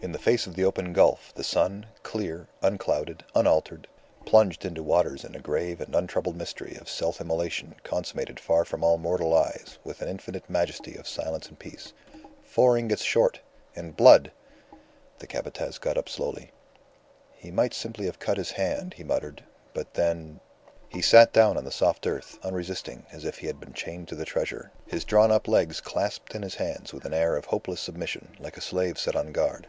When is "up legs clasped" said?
25.32-26.36